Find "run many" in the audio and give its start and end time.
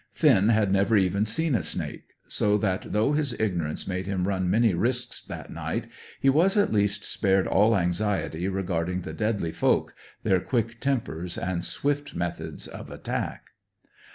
4.27-4.73